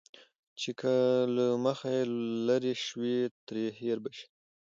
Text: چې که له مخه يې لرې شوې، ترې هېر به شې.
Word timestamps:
چې 0.59 0.71
که 0.79 0.93
له 1.35 1.45
مخه 1.65 1.89
يې 1.95 2.03
لرې 2.47 2.73
شوې، 2.85 3.17
ترې 3.45 3.65
هېر 3.79 3.97
به 4.03 4.09
شې. 4.17 4.27